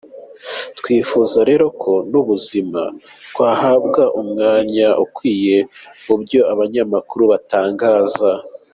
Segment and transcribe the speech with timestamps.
[0.79, 2.81] Twifuza rero ko n’ubuzima
[3.33, 5.55] bwahabwa umwanya ukwiye
[6.05, 8.31] mu byo abanyamakuru batangaza.